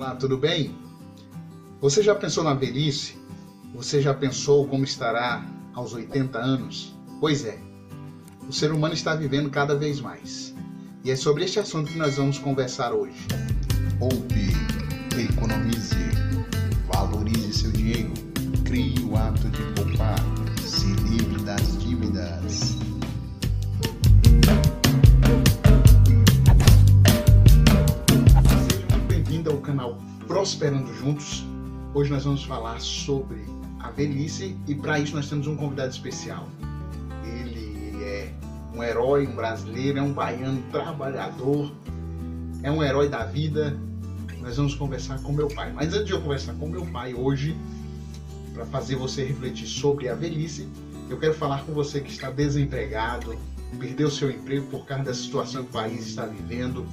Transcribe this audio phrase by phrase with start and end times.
[0.00, 0.74] Olá, tudo bem?
[1.78, 3.18] Você já pensou na velhice?
[3.74, 6.96] Você já pensou como estará aos 80 anos?
[7.20, 7.58] Pois é,
[8.48, 10.54] o ser humano está vivendo cada vez mais.
[11.04, 13.26] E é sobre este assunto que nós vamos conversar hoje.
[13.98, 14.54] Poupe,
[15.18, 15.94] economize,
[16.90, 18.14] valorize seu dinheiro,
[18.64, 19.79] crie o hábito de
[32.10, 33.38] Hoje nós vamos falar sobre
[33.78, 36.48] a velhice e para isso nós temos um convidado especial.
[37.24, 38.34] Ele é
[38.74, 41.70] um herói, um brasileiro, é um baiano trabalhador,
[42.64, 43.78] é um herói da vida.
[44.40, 45.72] Nós vamos conversar com meu pai.
[45.72, 47.56] Mas antes de eu conversar com meu pai hoje,
[48.54, 50.68] para fazer você refletir sobre a velhice,
[51.08, 53.38] eu quero falar com você que está desempregado,
[53.78, 56.84] perdeu seu emprego por causa da situação que o país está vivendo,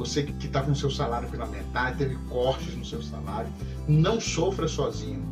[0.00, 3.50] você que está com seu salário pela metade, teve cortes no seu salário,
[3.86, 5.22] não sofra sozinho.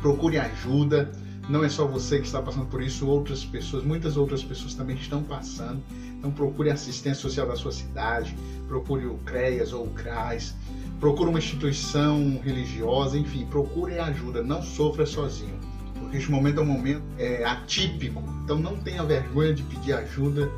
[0.00, 1.10] Procure ajuda.
[1.48, 4.96] Não é só você que está passando por isso, outras pessoas, muitas outras pessoas também
[4.96, 5.82] estão passando.
[6.16, 8.34] Então procure a assistência social da sua cidade,
[8.66, 10.54] procure o CREAS ou o CRAS,
[10.98, 15.58] procure uma instituição religiosa, enfim, procure ajuda, não sofra sozinho.
[15.98, 20.50] Porque este momento é um momento é, atípico, então não tenha vergonha de pedir ajuda,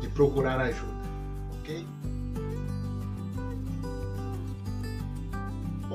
[0.00, 1.02] de procurar ajuda,
[1.60, 1.86] ok?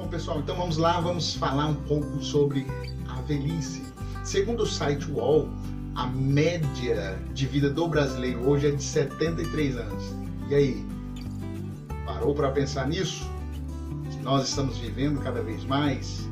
[0.08, 2.66] Bom, pessoal, então vamos lá, vamos falar um pouco sobre
[3.10, 3.84] a velhice.
[4.24, 5.50] Segundo o site UOL,
[5.96, 10.04] a média de vida do brasileiro hoje é de 73 anos.
[10.50, 10.86] E aí?
[12.06, 13.30] Parou para pensar nisso?
[14.24, 16.26] Nós estamos vivendo cada vez mais?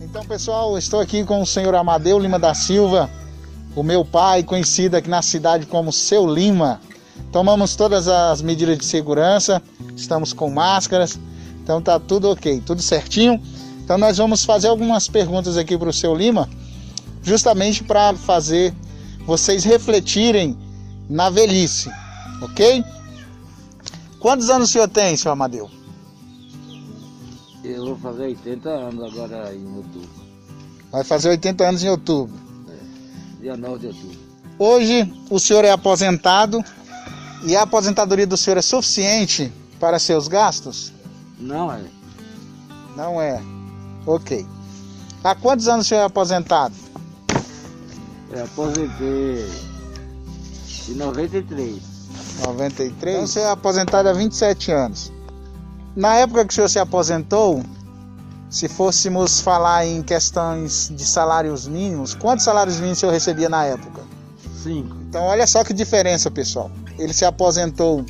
[0.00, 3.10] Então, pessoal, estou aqui com o senhor Amadeu Lima da Silva,
[3.76, 6.80] o meu pai, conhecido aqui na cidade como Seu Lima.
[7.30, 9.62] Tomamos todas as medidas de segurança,
[9.96, 11.18] estamos com máscaras,
[11.62, 13.40] então tá tudo ok, tudo certinho.
[13.82, 16.48] Então nós vamos fazer algumas perguntas aqui para o seu Lima,
[17.22, 18.74] justamente para fazer
[19.26, 20.56] vocês refletirem
[21.08, 21.90] na velhice,
[22.42, 22.84] ok?
[24.18, 25.70] Quantos anos o senhor tem, senhor Amadeu?
[27.64, 30.10] Eu vou fazer 80 anos agora em outubro.
[30.90, 32.34] Vai fazer 80 anos em outubro.
[33.40, 34.18] Dia 9 de outubro.
[34.58, 36.62] Hoje o senhor é aposentado
[37.44, 40.92] e a aposentadoria do senhor é suficiente para seus gastos?
[41.38, 41.80] Não é.
[42.96, 43.42] Não é.
[44.06, 44.46] Ok.
[45.24, 46.74] Há quantos anos o senhor é aposentado?
[48.30, 49.50] Eu aposentei
[50.88, 51.82] em 93.
[52.44, 53.14] 93?
[53.14, 55.12] Então o senhor é aposentado há 27 anos.
[55.94, 57.62] Na época que o senhor se aposentou,
[58.48, 63.64] se fôssemos falar em questões de salários mínimos, quantos salários mínimos o senhor recebia na
[63.64, 64.02] época?
[64.62, 64.96] Cinco.
[65.08, 66.70] Então olha só que diferença, pessoal.
[67.02, 68.04] Ele se aposentou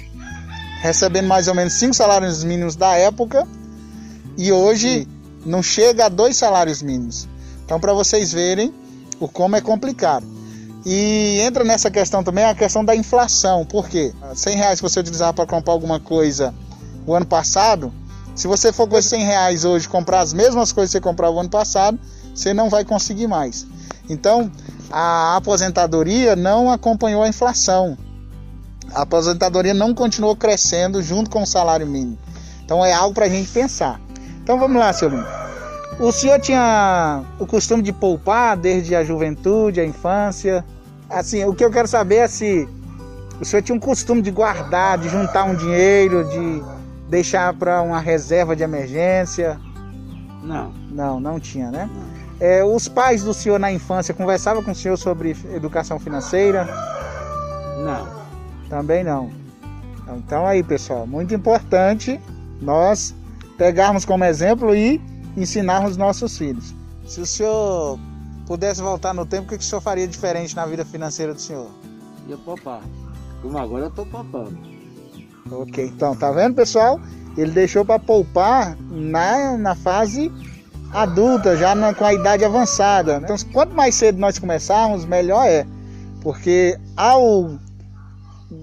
[0.81, 3.47] recebendo mais ou menos cinco salários mínimos da época
[4.37, 5.07] e hoje
[5.47, 7.29] não chega a dois salários mínimos.
[7.65, 8.73] Então para vocês verem
[9.21, 10.27] o como é complicado.
[10.85, 13.65] E entra nessa questão também a questão da inflação.
[13.65, 14.13] Por quê?
[14.35, 16.53] 100 reais que você utilizava para comprar alguma coisa
[17.07, 17.93] o ano passado,
[18.35, 21.35] se você for com esses 100 reais hoje comprar as mesmas coisas que você comprava
[21.35, 21.99] o ano passado,
[22.35, 23.67] você não vai conseguir mais.
[24.09, 24.51] Então,
[24.91, 27.97] a aposentadoria não acompanhou a inflação.
[28.95, 32.19] A aposentadoria não continuou crescendo junto com o salário mínimo.
[32.65, 34.01] Então, é algo para a gente pensar.
[34.43, 35.43] Então, vamos lá, seu Lima.
[35.99, 40.65] O senhor tinha o costume de poupar desde a juventude, a infância?
[41.09, 42.69] Assim, o que eu quero saber é se
[43.41, 46.63] o senhor tinha um costume de guardar, de juntar um dinheiro, de
[47.09, 49.61] deixar para uma reserva de emergência?
[50.43, 50.73] Não.
[50.91, 51.89] Não, não tinha, né?
[51.93, 52.23] não.
[52.41, 56.67] É, os pais do senhor na infância conversavam com o senhor sobre educação financeira?
[57.85, 58.22] Não.
[58.73, 59.31] Também não.
[60.17, 62.19] Então aí, pessoal, muito importante
[62.59, 63.15] nós
[63.59, 64.99] pegarmos como exemplo e
[65.37, 66.75] ensinarmos nossos filhos.
[67.07, 67.99] Se o senhor
[68.47, 71.69] pudesse voltar no tempo, o que o senhor faria diferente na vida financeira do senhor?
[72.27, 72.81] Ia poupar.
[73.43, 74.57] Como agora eu tô poupando.
[75.51, 76.99] Ok, então tá vendo, pessoal?
[77.37, 80.33] Ele deixou para poupar na, na fase
[80.95, 83.21] adulta, já na, com a idade avançada.
[83.23, 85.67] Então, quanto mais cedo nós começarmos, melhor é.
[86.23, 87.51] Porque ao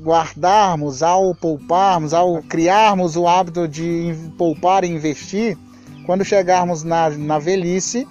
[0.03, 5.57] guardarmos, ao pouparmos, ao criarmos o hábito de poupar e investir,
[6.05, 8.07] quando chegarmos na, na velhice,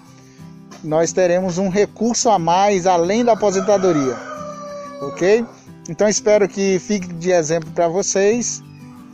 [0.82, 4.16] nós teremos um recurso a mais além da aposentadoria.
[5.02, 5.44] Ok?
[5.88, 8.62] Então espero que fique de exemplo para vocês.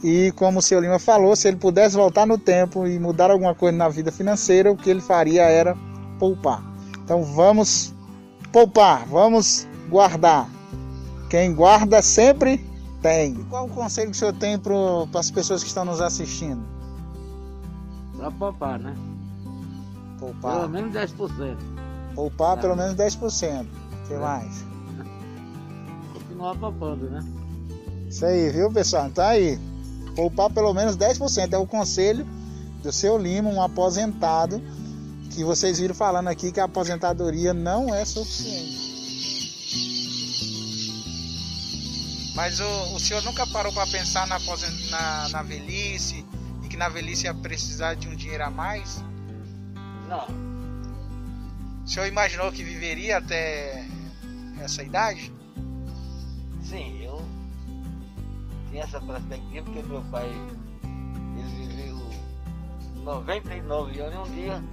[0.03, 3.55] E como o seu Lima falou, se ele pudesse voltar no tempo e mudar alguma
[3.55, 5.75] coisa na vida financeira, o que ele faria era
[6.19, 6.63] poupar.
[7.03, 7.95] Então vamos
[8.53, 10.47] poupar, vamos guardar.
[11.35, 12.65] Quem guarda sempre
[13.03, 13.33] Tem.
[13.33, 14.73] E qual o conselho que o senhor tem para
[15.19, 16.63] as pessoas que estão nos assistindo?
[18.17, 18.95] Pra poupar, né?
[20.21, 20.61] Poupar.
[20.61, 21.57] Pelo menos 10%.
[22.15, 22.63] Poupar Tá.
[22.63, 23.67] pelo menos 10%.
[23.67, 24.19] O que É.
[24.19, 24.65] mais?
[26.15, 27.25] Continuar poupando, né?
[28.09, 29.11] Isso aí, viu, pessoal?
[29.11, 29.59] Tá aí.
[30.15, 31.53] Poupar pelo menos 10%.
[31.53, 32.25] É o conselho
[32.81, 34.63] do seu Lima, um aposentado,
[35.31, 38.84] que vocês viram falando aqui que a aposentadoria não é suficiente.
[42.35, 44.39] Mas o, o senhor nunca parou para pensar na,
[44.91, 46.27] na, na velhice
[46.65, 49.05] e que na velhice ia precisar de um dinheiro a mais?
[50.09, 50.27] Não.
[51.85, 53.87] O senhor imaginou que viveria até
[54.61, 55.33] essa idade?
[56.61, 57.25] Sim, eu
[58.71, 60.29] tinha essa perspectiva porque meu pai
[61.39, 62.11] ele viveu
[63.05, 64.65] 99 anos em um dia.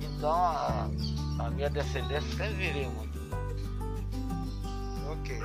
[0.00, 0.90] Então a,
[1.38, 3.18] a minha descendência sempre viveu muito.
[5.10, 5.40] Ok.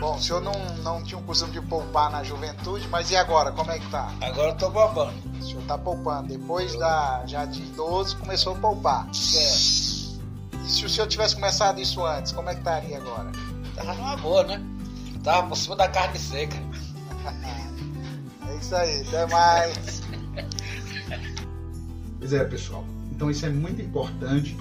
[0.00, 0.52] Bom, o senhor não,
[0.82, 3.52] não tinha o costume de poupar na juventude, mas e agora?
[3.52, 4.12] Como é que tá?
[4.20, 5.12] Agora eu tô poupando.
[5.38, 6.28] O senhor tá poupando.
[6.28, 9.14] Depois da já de idoso começou a poupar.
[9.14, 10.20] Certo.
[10.64, 13.30] E se o senhor tivesse começado isso antes, como é que estaria agora?
[13.74, 14.60] Tava numa boa, né?
[15.22, 16.56] Tava por cima da carne seca.
[18.46, 20.02] É isso aí, até mais.
[22.18, 22.84] Pois é, pessoal.
[23.10, 24.56] Então isso é muito importante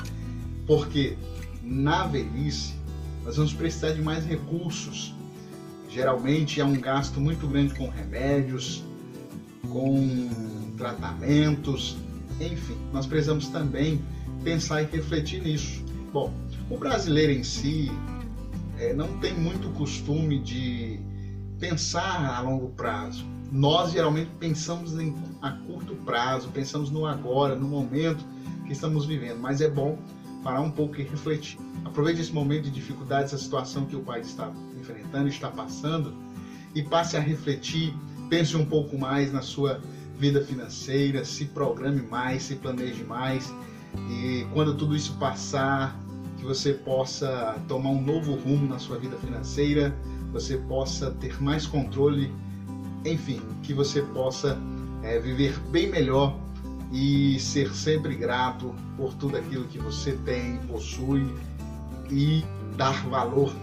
[0.65, 1.17] porque
[1.61, 2.75] na velhice
[3.23, 5.13] nós vamos precisar de mais recursos.
[5.93, 8.83] Geralmente é um gasto muito grande com remédios,
[9.69, 10.27] com
[10.75, 11.95] tratamentos,
[12.39, 14.01] enfim, nós precisamos também
[14.43, 15.85] pensar e refletir nisso.
[16.11, 16.33] Bom,
[16.67, 17.91] o brasileiro em si
[18.79, 20.99] eh, não tem muito costume de
[21.59, 23.23] pensar a longo prazo.
[23.51, 25.13] Nós geralmente pensamos em,
[25.43, 28.25] a curto prazo, pensamos no agora, no momento
[28.65, 29.99] que estamos vivendo, mas é bom
[30.43, 31.59] parar um pouco e refletir.
[31.85, 34.51] Aproveite esse momento de dificuldade, essa situação que o país está
[34.83, 36.13] enfrentando, está passando,
[36.75, 37.93] e passe a refletir,
[38.29, 39.81] pense um pouco mais na sua
[40.19, 43.53] vida financeira, se programe mais, se planeje mais,
[44.09, 45.97] e quando tudo isso passar,
[46.37, 49.95] que você possa tomar um novo rumo na sua vida financeira,
[50.31, 52.33] você possa ter mais controle,
[53.05, 54.57] enfim, que você possa
[55.03, 56.37] é, viver bem melhor
[56.91, 61.33] e ser sempre grato por tudo aquilo que você tem, possui
[62.09, 62.43] e
[62.75, 63.53] dar valor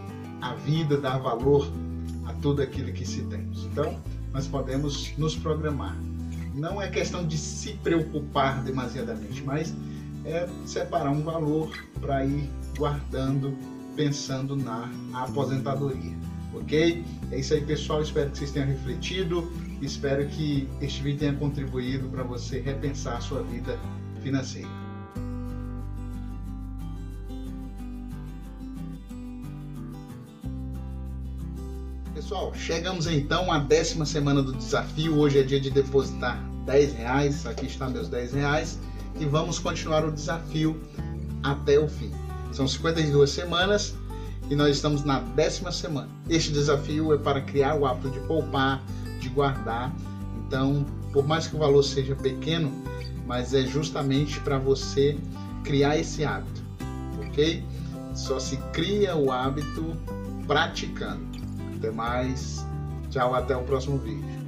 [0.40, 1.70] à vida, dar valor
[2.26, 3.48] a tudo aquilo que se tem.
[3.70, 3.98] Então,
[4.32, 5.96] nós podemos nos programar.
[6.54, 9.74] Não é questão de se preocupar demasiadamente, mas
[10.24, 11.70] é separar um valor
[12.00, 13.56] para ir guardando,
[13.96, 16.16] pensando na aposentadoria.
[16.54, 17.04] Ok?
[17.30, 18.02] É isso aí, pessoal.
[18.02, 19.50] Espero que vocês tenham refletido.
[19.80, 23.78] Espero que este vídeo tenha contribuído para você repensar a sua vida
[24.22, 24.79] financeira.
[32.20, 35.18] Pessoal, chegamos então à décima semana do desafio.
[35.18, 37.46] Hoje é dia de depositar 10 reais.
[37.46, 38.78] Aqui está meus 10 reais.
[39.18, 40.78] E vamos continuar o desafio
[41.42, 42.12] até o fim.
[42.52, 43.94] São 52 semanas
[44.50, 46.10] e nós estamos na décima semana.
[46.28, 48.84] Este desafio é para criar o hábito de poupar,
[49.18, 49.90] de guardar.
[50.46, 50.84] Então,
[51.14, 52.70] por mais que o valor seja pequeno,
[53.26, 55.16] mas é justamente para você
[55.64, 56.62] criar esse hábito,
[57.26, 57.64] ok?
[58.14, 59.96] Só se cria o hábito
[60.46, 61.39] praticando.
[61.80, 62.62] Até mais.
[63.08, 64.39] Tchau, até o próximo vídeo.